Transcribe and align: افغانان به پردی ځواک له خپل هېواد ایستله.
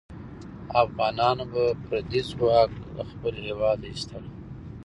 افغانان 0.83 1.37
به 1.51 1.63
پردی 1.85 2.21
ځواک 2.31 2.71
له 2.95 3.03
خپل 3.11 3.33
هېواد 3.45 3.79
ایستله. 3.89 4.29